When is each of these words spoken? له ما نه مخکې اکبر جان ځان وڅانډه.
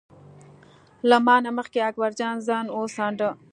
له 1.09 1.17
ما 1.25 1.35
نه 1.45 1.51
مخکې 1.57 1.79
اکبر 1.89 2.11
جان 2.19 2.35
ځان 2.47 2.65
وڅانډه. 2.71 3.29